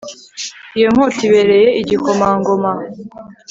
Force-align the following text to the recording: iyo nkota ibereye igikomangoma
iyo 0.77 0.87
nkota 0.93 1.19
ibereye 1.27 1.69
igikomangoma 1.81 2.71